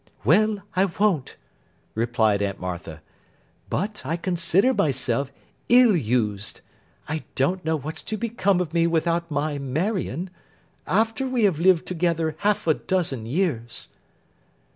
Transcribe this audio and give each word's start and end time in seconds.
'Well, 0.25 0.63
I 0.75 0.85
won't,' 0.85 1.35
replied 1.93 2.41
Aunt 2.41 2.59
Martha. 2.59 3.03
'But, 3.69 4.01
I 4.03 4.17
consider 4.17 4.73
myself 4.73 5.31
ill 5.69 5.95
used. 5.95 6.61
I 7.07 7.23
don't 7.35 7.63
know 7.63 7.75
what's 7.75 8.01
to 8.05 8.17
become 8.17 8.59
of 8.61 8.73
me 8.73 8.87
without 8.87 9.29
my 9.29 9.59
Marion, 9.59 10.31
after 10.87 11.27
we 11.27 11.43
have 11.43 11.59
lived 11.59 11.85
together 11.85 12.35
half 12.39 12.65
a 12.65 12.73
dozen 12.73 13.27
years. 13.27 13.89